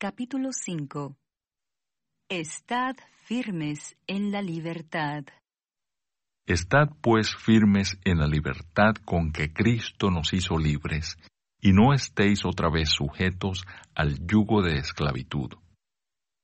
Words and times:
Capítulo 0.00 0.50
5 0.52 1.16
Estad 2.28 2.94
firmes 3.24 3.96
en 4.06 4.30
la 4.30 4.42
libertad. 4.42 5.24
Estad 6.46 6.90
pues 7.00 7.34
firmes 7.34 7.98
en 8.04 8.18
la 8.18 8.28
libertad 8.28 8.94
con 9.04 9.32
que 9.32 9.52
Cristo 9.52 10.12
nos 10.12 10.32
hizo 10.34 10.56
libres, 10.56 11.18
y 11.60 11.72
no 11.72 11.92
estéis 11.92 12.44
otra 12.44 12.70
vez 12.70 12.90
sujetos 12.90 13.66
al 13.96 14.24
yugo 14.24 14.62
de 14.62 14.76
esclavitud. 14.76 15.54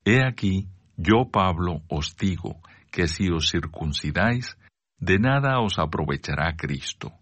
He 0.03 0.21
aquí, 0.21 0.67
yo 0.97 1.31
Pablo 1.31 1.81
os 1.87 2.17
digo 2.17 2.59
que 2.91 3.07
si 3.07 3.29
os 3.29 3.49
circuncidáis, 3.49 4.57
de 4.97 5.17
nada 5.17 5.61
os 5.61 5.79
aprovechará 5.79 6.57
Cristo. 6.57 7.13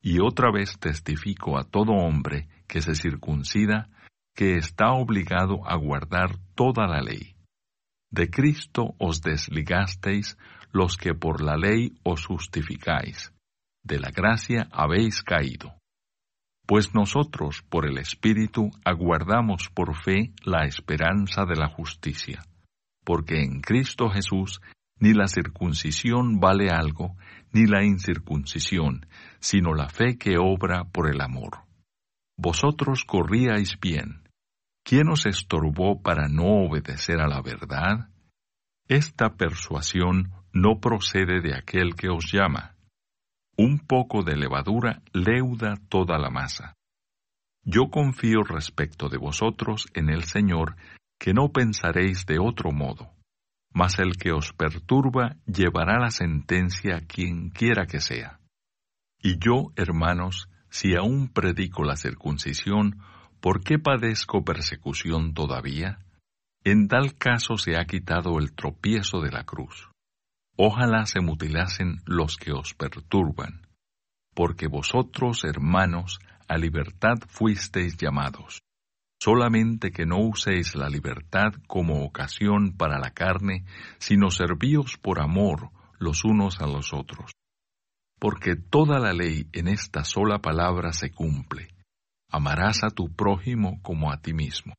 Y 0.00 0.20
otra 0.20 0.52
vez 0.52 0.78
testifico 0.78 1.58
a 1.58 1.64
todo 1.64 1.94
hombre 1.94 2.46
que 2.68 2.80
se 2.80 2.94
circuncida 2.94 3.88
que 4.38 4.54
está 4.54 4.92
obligado 4.92 5.68
a 5.68 5.74
guardar 5.74 6.38
toda 6.54 6.86
la 6.86 7.00
ley. 7.00 7.34
De 8.08 8.30
Cristo 8.30 8.94
os 9.00 9.20
desligasteis 9.20 10.38
los 10.70 10.96
que 10.96 11.12
por 11.12 11.42
la 11.42 11.56
ley 11.56 11.98
os 12.04 12.24
justificáis. 12.24 13.32
De 13.82 13.98
la 13.98 14.10
gracia 14.12 14.68
habéis 14.70 15.24
caído. 15.24 15.74
Pues 16.68 16.94
nosotros 16.94 17.64
por 17.68 17.84
el 17.84 17.98
Espíritu 17.98 18.70
aguardamos 18.84 19.70
por 19.70 19.96
fe 19.96 20.32
la 20.44 20.66
esperanza 20.66 21.44
de 21.44 21.56
la 21.56 21.66
justicia, 21.66 22.44
porque 23.04 23.42
en 23.42 23.60
Cristo 23.60 24.08
Jesús 24.08 24.60
ni 25.00 25.14
la 25.14 25.26
circuncisión 25.26 26.38
vale 26.38 26.70
algo, 26.70 27.16
ni 27.52 27.66
la 27.66 27.82
incircuncisión, 27.84 29.04
sino 29.40 29.74
la 29.74 29.88
fe 29.88 30.16
que 30.16 30.36
obra 30.38 30.84
por 30.84 31.10
el 31.12 31.22
amor. 31.22 31.64
Vosotros 32.36 33.02
corríais 33.02 33.80
bien. 33.80 34.27
¿Quién 34.88 35.08
os 35.08 35.26
estorbó 35.26 36.00
para 36.00 36.28
no 36.28 36.64
obedecer 36.64 37.20
a 37.20 37.28
la 37.28 37.42
verdad? 37.42 38.08
Esta 38.86 39.36
persuasión 39.36 40.32
no 40.52 40.80
procede 40.80 41.42
de 41.42 41.54
aquel 41.54 41.94
que 41.94 42.08
os 42.08 42.32
llama. 42.32 42.74
Un 43.56 43.80
poco 43.80 44.22
de 44.22 44.36
levadura 44.36 45.02
leuda 45.12 45.74
toda 45.90 46.16
la 46.18 46.30
masa. 46.30 46.74
Yo 47.64 47.90
confío 47.90 48.44
respecto 48.44 49.08
de 49.08 49.18
vosotros 49.18 49.86
en 49.92 50.08
el 50.08 50.24
Señor, 50.24 50.76
que 51.18 51.34
no 51.34 51.52
pensaréis 51.52 52.24
de 52.24 52.38
otro 52.38 52.72
modo 52.72 53.18
mas 53.78 53.98
el 53.98 54.16
que 54.16 54.32
os 54.32 54.52
perturba 54.52 55.36
llevará 55.46 56.00
la 56.00 56.10
sentencia 56.10 56.96
a 56.96 57.00
quien 57.00 57.50
quiera 57.50 57.86
que 57.86 58.00
sea. 58.00 58.40
Y 59.20 59.38
yo, 59.38 59.72
hermanos, 59.76 60.48
si 60.70 60.96
aún 60.96 61.28
predico 61.28 61.84
la 61.84 61.96
circuncisión, 61.96 62.98
¿por 63.40 63.62
qué 63.62 63.78
padezco 63.78 64.44
persecución 64.44 65.34
todavía? 65.34 65.98
En 66.64 66.88
tal 66.88 67.16
caso 67.16 67.56
se 67.56 67.76
ha 67.76 67.84
quitado 67.84 68.38
el 68.38 68.52
tropiezo 68.52 69.20
de 69.20 69.30
la 69.30 69.44
cruz. 69.44 69.88
Ojalá 70.56 71.06
se 71.06 71.20
mutilasen 71.20 71.98
los 72.04 72.36
que 72.36 72.52
os 72.52 72.74
perturban, 72.74 73.66
porque 74.34 74.66
vosotros, 74.66 75.44
hermanos, 75.44 76.18
a 76.48 76.56
libertad 76.56 77.18
fuisteis 77.28 77.96
llamados 77.96 78.62
solamente 79.20 79.90
que 79.90 80.06
no 80.06 80.18
uséis 80.18 80.74
la 80.74 80.88
libertad 80.88 81.52
como 81.66 82.04
ocasión 82.04 82.76
para 82.76 82.98
la 82.98 83.10
carne, 83.10 83.64
sino 83.98 84.30
servíos 84.30 84.96
por 84.96 85.20
amor 85.20 85.70
los 85.98 86.24
unos 86.24 86.60
a 86.60 86.66
los 86.66 86.92
otros. 86.92 87.32
Porque 88.20 88.56
toda 88.56 88.98
la 88.98 89.12
ley 89.12 89.48
en 89.52 89.68
esta 89.68 90.04
sola 90.04 90.38
palabra 90.38 90.92
se 90.92 91.10
cumple. 91.10 91.68
Amarás 92.30 92.84
a 92.84 92.90
tu 92.90 93.10
prójimo 93.14 93.80
como 93.82 94.12
a 94.12 94.20
ti 94.20 94.34
mismo. 94.34 94.74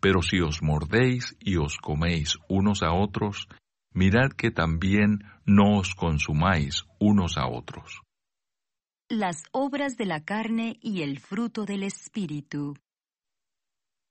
Pero 0.00 0.22
si 0.22 0.40
os 0.40 0.62
mordéis 0.62 1.36
y 1.40 1.56
os 1.56 1.78
coméis 1.78 2.36
unos 2.48 2.82
a 2.82 2.92
otros, 2.92 3.48
mirad 3.92 4.30
que 4.36 4.50
también 4.50 5.24
no 5.44 5.78
os 5.78 5.94
consumáis 5.94 6.84
unos 7.00 7.36
a 7.36 7.48
otros. 7.48 8.00
Las 9.08 9.44
obras 9.52 9.96
de 9.96 10.04
la 10.04 10.24
carne 10.24 10.78
y 10.82 11.02
el 11.02 11.18
fruto 11.18 11.64
del 11.64 11.82
Espíritu. 11.82 12.76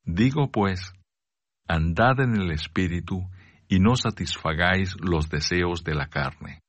Digo 0.03 0.51
pues, 0.51 0.93
andad 1.67 2.19
en 2.19 2.35
el 2.35 2.51
Espíritu 2.51 3.29
y 3.67 3.79
no 3.79 3.95
satisfagáis 3.95 4.95
los 4.99 5.29
deseos 5.29 5.83
de 5.83 5.93
la 5.93 6.07
carne, 6.07 6.61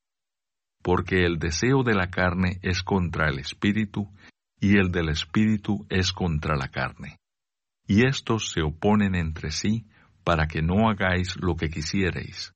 porque 0.82 1.25
el 1.25 1.38
deseo 1.38 1.82
de 1.82 1.94
la 1.94 2.10
carne 2.10 2.59
es 2.62 2.82
contra 2.82 3.31
el 3.31 3.38
Espíritu 3.38 4.12
y 4.61 4.79
el 4.79 4.91
del 4.91 5.09
Espíritu 5.09 5.87
es 5.89 6.13
contra 6.13 6.57
la 6.57 6.69
carne. 6.69 7.17
Y 7.87 8.05
estos 8.07 8.51
se 8.51 8.63
oponen 8.63 9.15
entre 9.15 9.51
sí 9.51 9.87
para 10.25 10.47
que 10.47 10.63
no 10.63 10.91
hagáis 10.91 11.37
lo 11.37 11.57
que 11.57 11.71
quisierais. 11.71 12.53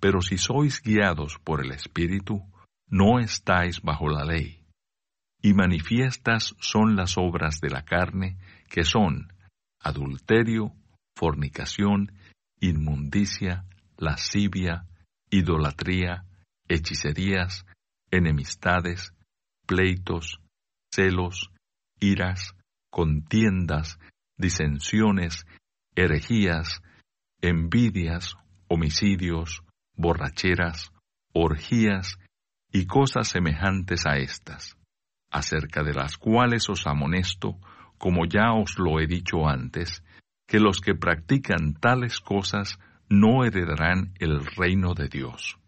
Pero 0.00 0.20
si 0.20 0.38
sois 0.38 0.80
guiados 0.80 1.38
por 1.42 1.64
el 1.64 1.72
Espíritu, 1.72 2.42
no 2.86 3.18
estáis 3.18 3.82
bajo 3.82 4.08
la 4.08 4.24
ley. 4.24 4.64
Y 5.42 5.54
manifiestas 5.54 6.54
son 6.60 6.96
las 6.96 7.16
obras 7.18 7.60
de 7.60 7.70
la 7.70 7.84
carne, 7.84 8.38
que 8.68 8.84
son 8.84 9.32
adulterio, 9.80 10.72
fornicación, 11.16 12.12
inmundicia, 12.60 13.64
lascivia, 13.96 14.86
idolatría, 15.30 16.24
hechicerías, 16.68 17.66
enemistades, 18.10 19.12
pleitos, 19.66 20.40
celos, 20.92 21.50
iras, 22.00 22.54
contiendas, 22.90 23.98
disensiones, 24.36 25.46
herejías, 25.94 26.82
envidias, 27.40 28.36
homicidios, 28.68 29.62
borracheras, 29.94 30.92
orgías 31.32 32.18
y 32.72 32.86
cosas 32.86 33.28
semejantes 33.28 34.06
a 34.06 34.16
estas, 34.18 34.76
acerca 35.30 35.82
de 35.82 35.94
las 35.94 36.16
cuales 36.16 36.68
os 36.68 36.86
amonesto, 36.86 37.58
como 37.98 38.26
ya 38.26 38.52
os 38.52 38.78
lo 38.78 39.00
he 39.00 39.06
dicho 39.06 39.46
antes, 39.48 40.04
que 40.46 40.60
los 40.60 40.80
que 40.80 40.94
practican 40.94 41.74
tales 41.74 42.20
cosas 42.20 42.78
no 43.08 43.44
heredarán 43.44 44.14
el 44.18 44.44
reino 44.44 44.94
de 44.94 45.08
Dios. 45.08 45.58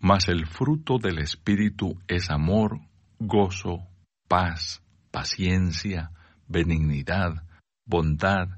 Mas 0.00 0.28
el 0.28 0.46
fruto 0.46 0.98
del 0.98 1.18
Espíritu 1.18 2.00
es 2.06 2.30
amor, 2.30 2.80
gozo, 3.18 3.86
paz, 4.28 4.82
paciencia, 5.10 6.12
benignidad, 6.46 7.44
bondad, 7.84 8.48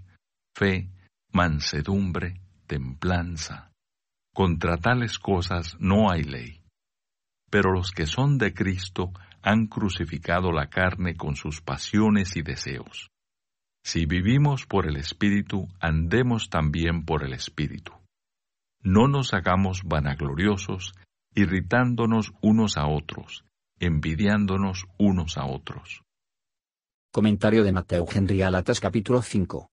fe, 0.54 0.91
mansedumbre, 1.32 2.41
templanza. 2.66 3.72
Contra 4.34 4.76
tales 4.76 5.19
cosas 5.19 5.76
no 5.81 6.10
hay 6.10 6.22
ley. 6.22 6.62
Pero 7.50 7.72
los 7.72 7.91
que 7.91 8.06
son 8.06 8.38
de 8.38 8.53
Cristo 8.53 9.12
han 9.42 9.66
crucificado 9.66 10.53
la 10.53 10.69
carne 10.69 11.16
con 11.16 11.34
sus 11.34 11.60
pasiones 11.60 12.37
y 12.37 12.42
deseos. 12.42 13.10
Si 13.82 14.04
vivimos 14.04 14.66
por 14.66 14.87
el 14.87 14.97
Espíritu, 14.97 15.69
andemos 15.81 16.50
también 16.50 17.04
por 17.04 17.25
el 17.25 17.32
Espíritu. 17.32 17.92
No 18.82 19.08
nos 19.08 19.32
hagamos 19.34 19.82
vanagloriosos, 19.84 20.94
irritándonos 21.34 22.32
unos 22.42 22.76
a 22.76 22.87
otros, 22.87 23.44
envidiándonos 23.81 24.85
unos 24.99 25.39
a 25.39 25.47
otros. 25.47 26.03
Comentario 27.11 27.65
de 27.65 27.73
Mateo 27.73 28.07
Henry 28.13 28.43
Alatas 28.43 28.79
capítulo 28.79 29.23
5. 29.23 29.71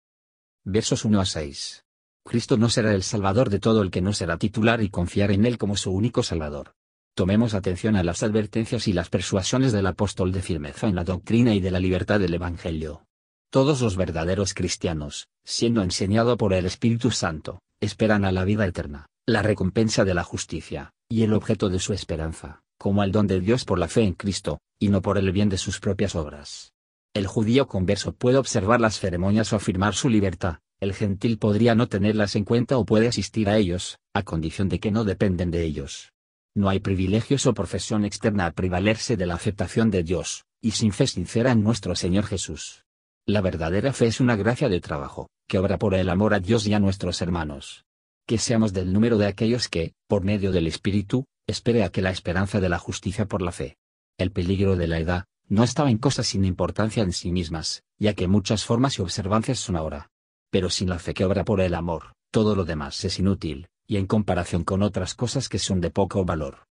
Versos 0.63 1.03
1 1.03 1.19
a 1.19 1.25
6. 1.25 1.84
Cristo 2.23 2.56
no 2.56 2.69
será 2.69 2.94
el 2.94 3.03
Salvador 3.03 3.50
de 3.50 3.59
todo 3.59 3.81
el 3.81 3.91
que 3.91 4.01
no 4.01 4.13
será 4.13 4.38
titular 4.38 4.81
y 4.81 4.90
confiar 4.90 5.31
en 5.31 5.45
Él 5.45 5.57
como 5.57 5.75
su 5.75 5.91
único 5.91 6.23
Salvador. 6.23 6.72
Tomemos 7.16 7.53
atención 7.53 7.97
a 7.97 8.03
las 8.03 8.23
advertencias 8.23 8.88
y 8.88 8.94
las 8.94 9.09
persuasiones 9.09 9.73
del 9.73 9.88
apóstol 9.88 10.31
de 10.31 10.41
firmeza 10.41 10.88
en 10.88 10.95
la 10.95 11.03
doctrina 11.03 11.53
y 11.53 11.60
de 11.60 11.71
la 11.71 11.80
libertad 11.80 12.21
del 12.21 12.33
Evangelio. 12.33 13.03
Todos 13.51 13.81
los 13.81 13.98
verdaderos 13.98 14.53
cristianos, 14.53 15.27
siendo 15.44 15.81
enseñado 15.81 16.38
por 16.38 16.53
el 16.53 16.65
Espíritu 16.65 17.12
Santo, 17.12 17.60
esperan 17.81 18.24
a 18.24 18.31
la 18.31 18.45
vida 18.45 18.65
eterna, 18.65 19.07
la 19.25 19.42
recompensa 19.42 20.06
de 20.06 20.13
la 20.13 20.24
justicia, 20.24 20.92
y 21.10 21.24
el 21.24 21.33
objeto 21.33 21.69
de 21.69 21.80
su 21.80 21.94
esperanza, 21.94 22.62
como 22.77 23.03
el 23.03 23.12
don 23.12 23.27
de 23.27 23.39
Dios 23.39 23.65
por 23.65 23.79
la 23.79 23.88
fe 23.88 24.03
en 24.03 24.13
Cristo, 24.13 24.59
y 24.79 24.89
no 24.89 25.01
por 25.01 25.18
el 25.18 25.31
bien 25.31 25.50
de 25.50 25.57
sus 25.57 25.79
propias 25.79 26.15
obras. 26.15 26.74
El 27.13 27.27
judío 27.27 27.68
converso 27.68 28.13
puede 28.13 28.38
observar 28.38 28.79
las 28.79 29.00
ceremonias 29.00 29.51
o 29.51 29.56
afirmar 29.56 29.95
su 29.95 30.09
libertad, 30.09 30.59
el 30.79 30.94
gentil 30.94 31.39
podría 31.39 31.74
no 31.74 31.88
tenerlas 31.88 32.35
en 32.35 32.44
cuenta 32.44 32.77
o 32.77 32.85
puede 32.85 33.07
asistir 33.07 33.50
a 33.50 33.57
ellos, 33.57 33.97
a 34.13 34.21
condición 34.21 34.69
de 34.69 34.79
que 34.79 34.91
no 34.91 35.03
dependen 35.03 35.50
de 35.50 35.63
ellos. 35.63 36.13
No 36.56 36.69
hay 36.69 36.79
privilegios 36.79 37.45
o 37.47 37.53
profesión 37.53 38.06
externa 38.06 38.45
a 38.45 38.51
privalerse 38.51 39.18
de 39.18 39.25
la 39.25 39.35
aceptación 39.35 39.89
de 39.89 40.03
Dios, 40.03 40.45
y 40.62 40.71
sin 40.71 40.91
fe 40.91 41.07
sincera 41.07 41.51
en 41.51 41.63
nuestro 41.63 41.95
Señor 41.95 42.25
Jesús. 42.25 42.85
La 43.25 43.41
verdadera 43.41 43.91
fe 43.94 44.07
es 44.07 44.19
una 44.19 44.35
gracia 44.35 44.69
de 44.69 44.79
trabajo, 44.79 45.29
que 45.47 45.57
obra 45.57 45.77
por 45.77 45.95
el 45.95 46.09
amor 46.09 46.33
a 46.33 46.39
Dios 46.39 46.68
y 46.68 46.74
a 46.74 46.79
nuestros 46.79 47.21
hermanos. 47.21 47.85
Que 48.25 48.38
seamos 48.38 48.74
del 48.74 48.94
número 48.94 49.18
de 49.18 49.27
aquellos 49.27 49.68
que, 49.68 49.94
por 50.07 50.24
medio 50.24 50.51
del 50.51 50.68
Espíritu, 50.68 51.25
espere 51.47 51.83
a 51.83 51.89
que 51.89 52.01
la 52.01 52.11
esperanza 52.11 52.59
de 52.59 52.69
la 52.69 52.77
justicia 52.77 53.25
por 53.25 53.41
la 53.41 53.51
fe. 53.51 53.77
El 54.17 54.31
peligro 54.31 54.75
de 54.75 54.88
la 54.88 54.99
edad, 54.99 55.25
no 55.47 55.63
estaba 55.63 55.89
en 55.89 55.97
cosas 55.97 56.27
sin 56.27 56.44
importancia 56.44 57.03
en 57.03 57.13
sí 57.13 57.31
mismas, 57.31 57.83
ya 57.97 58.13
que 58.13 58.27
muchas 58.27 58.65
formas 58.65 58.99
y 58.99 59.01
observancias 59.01 59.59
son 59.59 59.77
ahora. 59.77 60.09
Pero 60.49 60.69
sin 60.69 60.89
la 60.89 60.99
fe 60.99 61.13
que 61.13 61.25
obra 61.25 61.45
por 61.45 61.61
el 61.61 61.73
amor, 61.73 62.13
todo 62.31 62.55
lo 62.55 62.65
demás 62.65 63.03
es 63.05 63.19
inútil, 63.19 63.69
y 63.88 63.97
en 63.97 64.07
comparación 64.07 64.63
con 64.63 64.83
otras 64.83 65.15
cosas 65.15 65.47
que 65.47 65.59
son 65.59 65.79
de 65.79 65.89
poco 65.89 66.25
valor. 66.25 66.65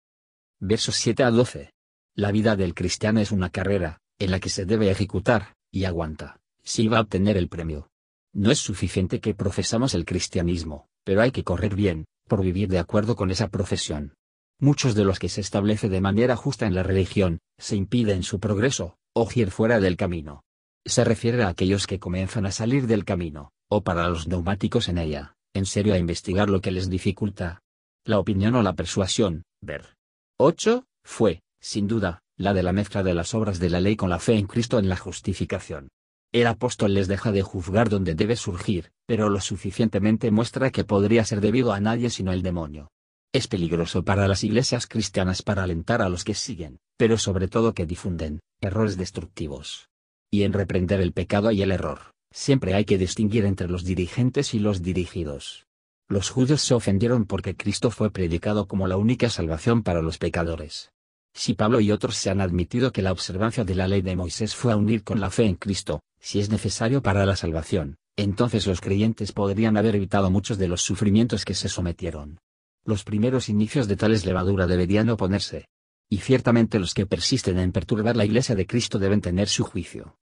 Versos 0.59 0.97
7 0.97 1.23
a 1.23 1.31
12. 1.31 1.73
La 2.15 2.33
vida 2.33 2.57
del 2.57 2.75
cristiano 2.75 3.21
es 3.21 3.31
una 3.31 3.51
carrera, 3.51 3.99
en 4.19 4.31
la 4.31 4.41
que 4.41 4.49
se 4.49 4.65
debe 4.65 4.91
ejecutar, 4.91 5.55
y 5.71 5.85
aguanta, 5.85 6.41
si 6.63 6.89
va 6.89 6.99
a 6.99 7.03
obtener 7.03 7.37
el 7.37 7.49
premio. 7.49 7.89
No 8.33 8.51
es 8.51 8.59
suficiente 8.59 9.21
que 9.21 9.35
profesamos 9.35 9.93
el 9.95 10.07
cristianismo, 10.07 10.89
pero 11.05 11.21
hay 11.21 11.31
que 11.31 11.45
correr 11.45 11.75
bien, 11.75 12.07
por 12.29 12.41
vivir 12.41 12.69
de 12.69 12.79
acuerdo 12.79 13.17
con 13.17 13.31
esa 13.31 13.49
profesión. 13.49 14.15
Muchos 14.63 14.95
de 14.95 15.05
los 15.05 15.19
que 15.19 15.29
se 15.29 15.41
establece 15.41 15.89
de 15.89 16.01
manera 16.01 16.37
justa 16.37 16.69
en 16.69 16.77
la 16.77 16.85
religión, 16.85 17.41
se 17.59 17.75
impiden 17.75 18.23
su 18.23 18.39
progreso, 18.39 18.97
o 19.13 19.29
ir 19.35 19.51
fuera 19.51 19.81
del 19.81 19.97
camino. 19.97 20.45
Se 20.87 21.03
refiere 21.03 21.43
a 21.43 21.49
aquellos 21.49 21.89
que 21.89 21.99
comienzan 21.99 22.47
a 22.47 22.53
salir 22.53 22.87
del 22.87 23.05
camino, 23.05 23.51
o 23.69 23.83
para 23.83 24.09
los 24.09 24.29
neumáticos 24.29 24.89
en 24.89 24.99
ella, 24.99 25.35
en 25.53 25.67
serio 25.67 25.95
a 25.95 25.99
investigar 25.99 26.49
lo 26.49 26.61
que 26.61 26.71
les 26.71 26.89
dificulta. 26.89 27.61
La 28.05 28.21
opinión 28.21 28.55
o 28.55 28.63
la 28.63 28.75
persuasión, 28.75 29.43
ver. 29.61 29.97
8. 30.39 30.85
Fue, 31.05 31.43
sin 31.61 31.89
duda, 31.89 32.21
la 32.37 32.55
de 32.55 32.63
la 32.63 32.73
mezcla 32.73 33.03
de 33.03 33.15
las 33.15 33.35
obras 33.35 33.59
de 33.59 33.69
la 33.69 33.81
ley 33.81 33.97
con 33.97 34.11
la 34.11 34.21
fe 34.21 34.35
en 34.35 34.47
Cristo 34.47 34.79
en 34.79 34.89
la 34.89 34.97
justificación. 34.97 35.89
El 36.31 36.47
apóstol 36.47 36.95
les 36.95 37.09
deja 37.09 37.33
de 37.33 37.43
juzgar 37.43 37.89
donde 37.89 38.15
debe 38.15 38.37
surgir, 38.37 38.93
pero 39.07 39.29
lo 39.29 39.41
suficientemente 39.41 40.31
muestra 40.31 40.71
que 40.71 40.85
podría 40.85 41.25
ser 41.25 41.41
debido 41.41 41.73
a 41.73 41.81
nadie 41.81 42.11
sino 42.11 42.33
el 42.33 42.43
demonio. 42.43 42.93
Es 43.35 43.49
peligroso 43.49 44.05
para 44.05 44.29
las 44.29 44.45
iglesias 44.45 44.87
cristianas 44.87 45.41
para 45.41 45.63
alentar 45.63 46.03
a 46.03 46.11
los 46.11 46.23
que 46.23 46.35
siguen, 46.35 46.81
pero 46.99 47.17
sobre 47.17 47.49
todo 47.49 47.73
que 47.73 47.87
difunden, 47.87 48.41
errores 48.61 48.99
destructivos. 48.99 49.89
Y 50.31 50.43
en 50.43 50.53
reprender 50.53 51.01
el 51.01 51.15
pecado 51.15 51.51
y 51.51 51.63
el 51.63 51.73
error, 51.73 52.13
siempre 52.31 52.75
hay 52.75 52.85
que 52.85 52.99
distinguir 52.99 53.47
entre 53.47 53.69
los 53.69 53.85
dirigentes 53.85 54.53
y 54.53 54.59
los 54.59 54.83
dirigidos. 54.83 55.65
Los 56.11 56.29
judíos 56.29 56.61
se 56.61 56.75
ofendieron 56.75 57.25
porque 57.25 57.57
Cristo 57.57 57.91
fue 57.91 58.11
predicado 58.11 58.69
como 58.69 58.87
la 58.87 58.99
única 58.99 59.31
salvación 59.31 59.83
para 59.83 60.03
los 60.03 60.19
pecadores. 60.19 60.93
Si 61.33 61.55
Pablo 61.55 61.81
y 61.81 61.91
otros 61.91 62.17
se 62.17 62.29
han 62.29 62.43
admitido 62.43 62.93
que 62.93 63.01
la 63.01 63.13
observancia 63.13 63.65
de 63.65 63.75
la 63.75 63.89
ley 63.89 64.03
de 64.03 64.15
Moisés 64.15 64.55
fue 64.55 64.73
a 64.73 64.77
unir 64.77 65.05
con 65.05 65.21
la 65.21 65.31
fe 65.31 65.45
en 65.45 65.55
Cristo, 65.55 66.01
si 66.21 66.41
es 66.41 66.51
necesario 66.51 67.03
para 67.03 67.25
la 67.25 67.37
salvación, 67.37 67.97
entonces 68.15 68.67
los 68.67 68.83
creyentes 68.83 69.33
podrían 69.33 69.79
haber 69.79 69.97
evitado 69.97 70.31
muchos 70.31 70.59
de 70.59 70.69
los 70.69 70.83
sufrimientos 70.83 71.47
que 71.47 71.55
se 71.55 71.71
sometieron. 71.71 72.39
Los 72.85 73.05
primeros 73.05 73.49
inicios 73.49 73.89
de 73.89 73.97
tales 73.97 74.27
levadura 74.27 74.67
deberían 74.67 75.09
oponerse. 75.11 75.69
Y 76.09 76.19
ciertamente 76.19 76.79
los 76.79 76.95
que 76.95 77.07
persisten 77.07 77.59
en 77.59 77.73
perturbar 77.73 78.17
la 78.17 78.25
iglesia 78.25 78.55
de 78.55 78.67
Cristo 78.67 78.99
deben 78.99 79.21
tener 79.21 79.49
su 79.49 79.65
juicio. 79.65 80.19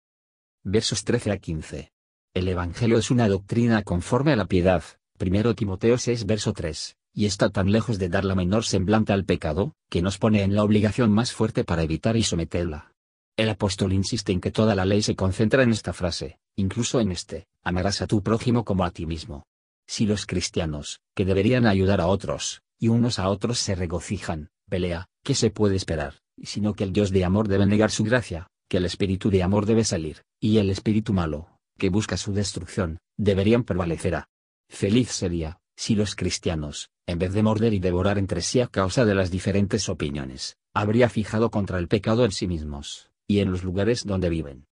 Versos 0.63 1.03
13 1.03 1.31
a 1.31 1.37
15. 1.37 1.91
El 2.33 2.47
Evangelio 2.47 2.97
es 2.97 3.11
una 3.11 3.27
doctrina 3.27 3.81
conforme 3.83 4.33
a 4.33 4.35
la 4.35 4.45
piedad, 4.45 4.83
1 5.19 5.55
Timoteo 5.55 5.97
6 5.97 6.25
verso 6.25 6.53
3 6.53 6.97
y 7.13 7.25
está 7.25 7.49
tan 7.49 7.71
lejos 7.71 7.99
de 7.99 8.07
dar 8.07 8.23
la 8.23 8.35
menor 8.35 8.63
semblante 8.63 9.13
al 9.13 9.25
pecado, 9.25 9.73
que 9.89 10.01
nos 10.01 10.17
pone 10.17 10.43
en 10.43 10.55
la 10.55 10.63
obligación 10.63 11.11
más 11.11 11.33
fuerte 11.33 11.63
para 11.63 11.83
evitar 11.83 12.15
y 12.15 12.23
someterla. 12.23 12.93
El 13.35 13.49
apóstol 13.49 13.93
insiste 13.93 14.31
en 14.31 14.41
que 14.41 14.51
toda 14.51 14.73
la 14.75 14.85
ley 14.85 15.01
se 15.01 15.15
concentra 15.15 15.63
en 15.63 15.71
esta 15.71 15.93
frase, 15.93 16.39
incluso 16.55 16.99
en 16.99 17.11
este, 17.11 17.47
amarás 17.61 18.01
a 18.01 18.07
tu 18.07 18.21
prójimo 18.21 18.63
como 18.63 18.85
a 18.85 18.91
ti 18.91 19.05
mismo. 19.05 19.45
Si 19.89 20.05
los 20.05 20.27
cristianos, 20.27 21.01
que 21.15 21.25
deberían 21.25 21.65
ayudar 21.65 21.99
a 21.99 22.05
otros, 22.05 22.61
y 22.79 22.89
unos 22.89 23.17
a 23.17 23.27
otros 23.27 23.57
se 23.57 23.73
regocijan, 23.73 24.51
pelea, 24.69 25.07
¿qué 25.23 25.33
se 25.33 25.49
puede 25.49 25.75
esperar? 25.75 26.21
Sino 26.43 26.75
que 26.75 26.83
el 26.83 26.93
Dios 26.93 27.09
de 27.09 27.25
amor 27.25 27.47
debe 27.47 27.65
negar 27.65 27.89
su 27.89 28.03
gracia, 28.03 28.51
que 28.69 28.77
el 28.77 28.85
espíritu 28.85 29.31
de 29.31 29.41
amor 29.41 29.65
debe 29.65 29.83
salir, 29.83 30.21
y 30.39 30.59
el 30.59 30.69
espíritu 30.69 31.11
malo, 31.11 31.57
que 31.79 31.89
busca 31.89 32.17
su 32.17 32.33
destrucción, 32.33 32.99
deberían 33.17 33.63
prevalecerá. 33.63 34.29
Feliz 34.69 35.09
sería, 35.09 35.59
si 35.75 35.95
los 35.95 36.15
cristianos, 36.15 36.91
en 37.07 37.17
vez 37.17 37.33
de 37.33 37.41
morder 37.41 37.73
y 37.73 37.79
devorar 37.79 38.19
entre 38.19 38.43
sí 38.43 38.61
a 38.61 38.67
causa 38.67 39.05
de 39.05 39.15
las 39.15 39.31
diferentes 39.31 39.89
opiniones, 39.89 40.57
habría 40.71 41.09
fijado 41.09 41.49
contra 41.49 41.79
el 41.79 41.87
pecado 41.87 42.25
en 42.25 42.31
sí 42.31 42.47
mismos, 42.47 43.09
y 43.27 43.39
en 43.39 43.49
los 43.49 43.63
lugares 43.63 44.05
donde 44.05 44.29
viven. 44.29 44.67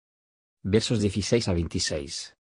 Versos 0.63 1.01
16 1.01 1.49
a 1.49 1.55
26. 1.55 2.36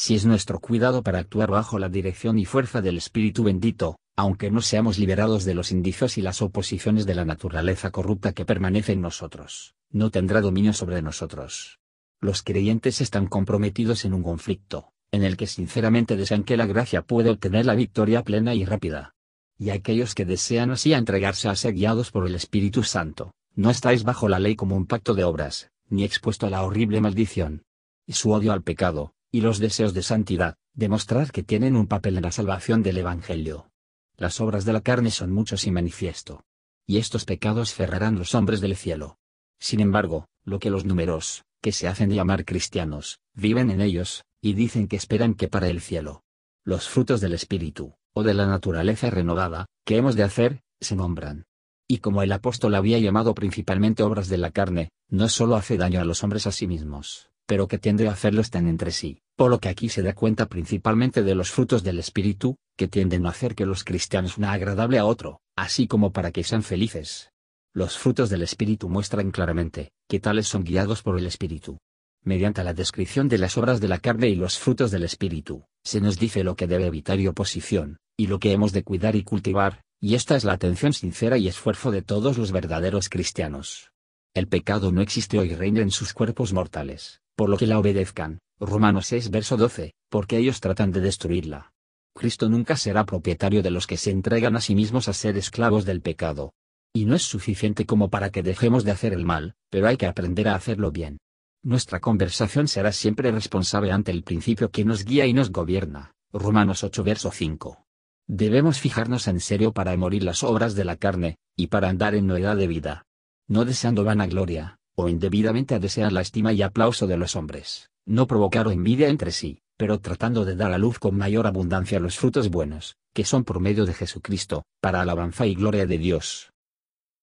Si 0.00 0.14
es 0.14 0.24
nuestro 0.24 0.60
cuidado 0.60 1.02
para 1.02 1.18
actuar 1.18 1.50
bajo 1.50 1.76
la 1.80 1.88
dirección 1.88 2.38
y 2.38 2.44
fuerza 2.44 2.80
del 2.80 2.98
Espíritu 2.98 3.42
bendito, 3.42 3.98
aunque 4.14 4.48
no 4.48 4.60
seamos 4.60 4.96
liberados 4.96 5.44
de 5.44 5.54
los 5.54 5.72
indicios 5.72 6.18
y 6.18 6.22
las 6.22 6.40
oposiciones 6.40 7.04
de 7.04 7.16
la 7.16 7.24
naturaleza 7.24 7.90
corrupta 7.90 8.32
que 8.32 8.44
permanece 8.44 8.92
en 8.92 9.00
nosotros, 9.00 9.74
no 9.90 10.12
tendrá 10.12 10.40
dominio 10.40 10.72
sobre 10.72 11.02
nosotros. 11.02 11.80
Los 12.20 12.44
creyentes 12.44 13.00
están 13.00 13.26
comprometidos 13.26 14.04
en 14.04 14.14
un 14.14 14.22
conflicto, 14.22 14.92
en 15.10 15.24
el 15.24 15.36
que 15.36 15.48
sinceramente 15.48 16.16
desean 16.16 16.44
que 16.44 16.56
la 16.56 16.66
gracia 16.66 17.02
pueda 17.02 17.32
obtener 17.32 17.66
la 17.66 17.74
victoria 17.74 18.22
plena 18.22 18.54
y 18.54 18.64
rápida, 18.64 19.16
y 19.58 19.70
aquellos 19.70 20.14
que 20.14 20.24
desean 20.24 20.70
así 20.70 20.92
entregarse 20.92 21.48
a 21.48 21.56
ser 21.56 21.74
guiados 21.74 22.12
por 22.12 22.24
el 22.24 22.36
Espíritu 22.36 22.84
Santo, 22.84 23.32
no 23.56 23.68
estáis 23.68 24.04
bajo 24.04 24.28
la 24.28 24.38
ley 24.38 24.54
como 24.54 24.76
un 24.76 24.86
pacto 24.86 25.14
de 25.14 25.24
obras, 25.24 25.72
ni 25.88 26.04
expuesto 26.04 26.46
a 26.46 26.50
la 26.50 26.62
horrible 26.62 27.00
maldición. 27.00 27.64
Y 28.06 28.12
su 28.12 28.30
odio 28.30 28.52
al 28.52 28.62
pecado, 28.62 29.12
y 29.30 29.40
los 29.40 29.58
deseos 29.58 29.94
de 29.94 30.02
santidad, 30.02 30.56
demostrar 30.74 31.32
que 31.32 31.42
tienen 31.42 31.76
un 31.76 31.86
papel 31.86 32.16
en 32.16 32.22
la 32.22 32.32
salvación 32.32 32.82
del 32.82 32.98
Evangelio. 32.98 33.70
Las 34.16 34.40
obras 34.40 34.64
de 34.64 34.72
la 34.72 34.80
carne 34.80 35.10
son 35.10 35.32
muchos 35.32 35.66
y 35.66 35.70
manifiesto. 35.70 36.44
Y 36.86 36.98
estos 36.98 37.24
pecados 37.24 37.74
cerrarán 37.74 38.18
los 38.18 38.34
hombres 38.34 38.60
del 38.60 38.76
cielo. 38.76 39.18
Sin 39.60 39.80
embargo, 39.80 40.26
lo 40.44 40.58
que 40.58 40.70
los 40.70 40.84
números, 40.84 41.44
que 41.60 41.72
se 41.72 41.88
hacen 41.88 42.10
llamar 42.10 42.44
cristianos, 42.44 43.20
viven 43.34 43.70
en 43.70 43.80
ellos, 43.80 44.24
y 44.40 44.54
dicen 44.54 44.88
que 44.88 44.96
esperan 44.96 45.34
que 45.34 45.48
para 45.48 45.68
el 45.68 45.80
cielo. 45.80 46.22
Los 46.64 46.88
frutos 46.88 47.20
del 47.20 47.34
Espíritu, 47.34 47.94
o 48.14 48.22
de 48.22 48.34
la 48.34 48.46
naturaleza 48.46 49.10
renovada, 49.10 49.66
que 49.84 49.96
hemos 49.96 50.16
de 50.16 50.22
hacer, 50.22 50.62
se 50.80 50.96
nombran. 50.96 51.44
Y 51.86 51.98
como 51.98 52.22
el 52.22 52.32
apóstol 52.32 52.74
había 52.74 52.98
llamado 52.98 53.34
principalmente 53.34 54.02
obras 54.02 54.28
de 54.28 54.38
la 54.38 54.50
carne, 54.50 54.90
no 55.08 55.28
solo 55.28 55.56
hace 55.56 55.76
daño 55.76 56.00
a 56.00 56.04
los 56.04 56.22
hombres 56.22 56.46
a 56.46 56.52
sí 56.52 56.66
mismos, 56.66 57.30
pero 57.48 57.66
que 57.66 57.78
tiende 57.78 58.06
a 58.06 58.12
hacerlos 58.12 58.50
tan 58.50 58.68
entre 58.68 58.90
sí, 58.90 59.22
por 59.34 59.50
lo 59.50 59.58
que 59.58 59.70
aquí 59.70 59.88
se 59.88 60.02
da 60.02 60.12
cuenta 60.12 60.50
principalmente 60.50 61.22
de 61.22 61.34
los 61.34 61.50
frutos 61.50 61.82
del 61.82 61.98
Espíritu, 61.98 62.56
que 62.76 62.88
tienden 62.88 63.24
a 63.24 63.30
hacer 63.30 63.54
que 63.54 63.64
los 63.64 63.84
cristianos 63.84 64.36
una 64.36 64.52
agradable 64.52 64.98
a 64.98 65.06
otro, 65.06 65.40
así 65.56 65.86
como 65.86 66.12
para 66.12 66.30
que 66.30 66.44
sean 66.44 66.62
felices. 66.62 67.30
Los 67.72 67.96
frutos 67.96 68.28
del 68.28 68.42
Espíritu 68.42 68.90
muestran 68.90 69.30
claramente, 69.30 69.92
que 70.10 70.20
tales 70.20 70.46
son 70.46 70.62
guiados 70.62 71.02
por 71.02 71.18
el 71.18 71.26
Espíritu. 71.26 71.78
Mediante 72.22 72.62
la 72.62 72.74
descripción 72.74 73.30
de 73.30 73.38
las 73.38 73.56
obras 73.56 73.80
de 73.80 73.88
la 73.88 73.98
carne 73.98 74.28
y 74.28 74.34
los 74.34 74.58
frutos 74.58 74.90
del 74.90 75.04
Espíritu, 75.04 75.64
se 75.82 76.02
nos 76.02 76.18
dice 76.18 76.44
lo 76.44 76.54
que 76.54 76.66
debe 76.66 76.84
evitar 76.84 77.18
y 77.18 77.28
oposición, 77.28 77.96
y 78.18 78.26
lo 78.26 78.40
que 78.40 78.52
hemos 78.52 78.72
de 78.72 78.84
cuidar 78.84 79.16
y 79.16 79.24
cultivar, 79.24 79.80
y 80.02 80.16
esta 80.16 80.36
es 80.36 80.44
la 80.44 80.52
atención 80.52 80.92
sincera 80.92 81.38
y 81.38 81.48
esfuerzo 81.48 81.92
de 81.92 82.02
todos 82.02 82.36
los 82.36 82.52
verdaderos 82.52 83.08
cristianos. 83.08 83.90
El 84.34 84.48
pecado 84.48 84.92
no 84.92 85.00
existe 85.00 85.38
hoy 85.38 85.54
reina 85.54 85.80
en 85.80 85.90
sus 85.90 86.12
cuerpos 86.12 86.52
mortales, 86.52 87.22
por 87.38 87.48
lo 87.48 87.56
que 87.56 87.68
la 87.68 87.78
obedezcan. 87.78 88.40
Romanos 88.58 89.06
6 89.06 89.30
verso 89.30 89.56
12, 89.56 89.92
porque 90.10 90.38
ellos 90.38 90.60
tratan 90.60 90.90
de 90.90 91.00
destruirla. 91.00 91.72
Cristo 92.12 92.48
nunca 92.48 92.76
será 92.76 93.06
propietario 93.06 93.62
de 93.62 93.70
los 93.70 93.86
que 93.86 93.96
se 93.96 94.10
entregan 94.10 94.56
a 94.56 94.60
sí 94.60 94.74
mismos 94.74 95.08
a 95.08 95.12
ser 95.12 95.38
esclavos 95.38 95.84
del 95.84 96.00
pecado. 96.00 96.52
Y 96.92 97.04
no 97.04 97.14
es 97.14 97.22
suficiente 97.22 97.86
como 97.86 98.10
para 98.10 98.30
que 98.30 98.42
dejemos 98.42 98.82
de 98.82 98.90
hacer 98.90 99.12
el 99.12 99.24
mal, 99.24 99.54
pero 99.70 99.86
hay 99.86 99.96
que 99.96 100.06
aprender 100.06 100.48
a 100.48 100.56
hacerlo 100.56 100.90
bien. 100.90 101.18
Nuestra 101.62 102.00
conversación 102.00 102.66
será 102.66 102.90
siempre 102.90 103.30
responsable 103.30 103.92
ante 103.92 104.10
el 104.10 104.24
principio 104.24 104.72
que 104.72 104.84
nos 104.84 105.04
guía 105.04 105.24
y 105.26 105.32
nos 105.32 105.52
gobierna. 105.52 106.16
Romanos 106.32 106.82
8 106.82 107.04
verso 107.04 107.30
5. 107.30 107.84
Debemos 108.26 108.80
fijarnos 108.80 109.28
en 109.28 109.38
serio 109.38 109.72
para 109.72 109.96
morir 109.96 110.24
las 110.24 110.42
obras 110.42 110.74
de 110.74 110.84
la 110.84 110.96
carne, 110.96 111.36
y 111.56 111.68
para 111.68 111.88
andar 111.88 112.16
en 112.16 112.26
novedad 112.26 112.56
de 112.56 112.66
vida. 112.66 113.06
No 113.46 113.64
deseando 113.64 114.02
vanagloria, 114.02 114.77
o 114.98 115.08
indebidamente 115.08 115.74
a 115.74 115.78
desear 115.78 116.12
la 116.12 116.22
estima 116.22 116.52
y 116.52 116.62
aplauso 116.62 117.06
de 117.06 117.16
los 117.16 117.36
hombres, 117.36 117.88
no 118.04 118.26
provocar 118.26 118.66
envidia 118.66 119.08
entre 119.08 119.30
sí, 119.30 119.60
pero 119.76 120.00
tratando 120.00 120.44
de 120.44 120.56
dar 120.56 120.72
a 120.72 120.78
luz 120.78 120.98
con 120.98 121.16
mayor 121.16 121.46
abundancia 121.46 122.00
los 122.00 122.18
frutos 122.18 122.50
buenos, 122.50 122.96
que 123.14 123.24
son 123.24 123.44
por 123.44 123.60
medio 123.60 123.86
de 123.86 123.94
Jesucristo, 123.94 124.64
para 124.80 125.00
alabanza 125.00 125.46
y 125.46 125.54
gloria 125.54 125.86
de 125.86 125.98
Dios. 125.98 126.52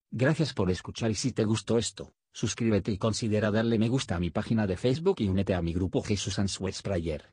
Gracias 0.10 0.53
por 0.53 0.72
escuchar 0.72 1.12
y 1.12 1.15
si 1.15 1.34
te 1.34 1.44
gustó 1.44 1.77
esto, 1.77 2.13
Suscríbete 2.36 2.91
y 2.91 2.98
considera 2.98 3.50
darle 3.50 3.79
me 3.79 3.88
gusta 3.88 4.17
a 4.17 4.20
mi 4.20 4.29
página 4.29 4.67
de 4.67 4.75
Facebook 4.75 5.15
y 5.20 5.29
únete 5.29 5.53
a 5.53 5.62
mi 5.62 5.72
grupo 5.72 6.01
Jesús 6.01 6.38
Answers 6.38 6.82
Prayer. 6.82 7.32